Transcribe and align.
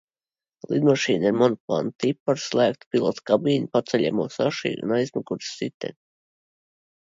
Lidmašīna 0.69 1.27
ir 1.31 1.35
monoplāna 1.41 1.93
tipa 2.03 2.33
ar 2.33 2.41
slēgtu 2.43 2.89
pilota 2.95 3.25
kabīni, 3.33 3.69
paceļamo 3.77 4.27
šasiju 4.39 4.83
un 4.89 4.97
aizmugures 4.97 5.53
riteni. 5.61 5.99